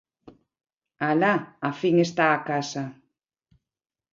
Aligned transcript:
Alá 1.09 1.33
á 1.67 1.69
fin 1.79 1.95
está 2.07 2.25
a 2.33 2.43
casa. 2.49 2.83